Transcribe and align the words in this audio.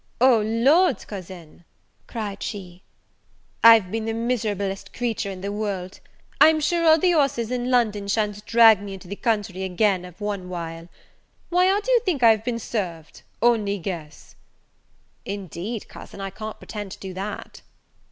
"O 0.19 0.39
Lord, 0.39 1.05
cousin," 1.05 1.63
cried 2.07 2.41
she, 2.41 2.81
"I've 3.63 3.91
been 3.91 4.05
the 4.05 4.15
miserablest 4.15 4.93
creature 4.93 5.29
in 5.29 5.41
the 5.41 5.51
world! 5.51 5.99
I'm 6.41 6.59
sure 6.59 6.83
all 6.87 6.97
the 6.97 7.11
horses 7.11 7.51
in 7.51 7.69
London 7.69 8.07
sha'n't 8.07 8.43
drag 8.47 8.81
me 8.81 8.95
into 8.95 9.07
the 9.07 9.15
country 9.15 9.61
again 9.61 10.03
of 10.03 10.19
one 10.19 10.49
while: 10.49 10.87
why, 11.49 11.67
how 11.67 11.81
do 11.81 11.91
you 11.91 11.99
think 11.99 12.23
I've 12.23 12.43
been 12.43 12.57
served? 12.57 13.21
only 13.43 13.77
guess." 13.77 14.35
"Indeed, 15.23 15.87
cousin, 15.87 16.19
I 16.19 16.31
can't 16.31 16.57
pretend 16.57 16.93
to 16.93 16.99
do 16.99 17.13
that." 17.13 17.61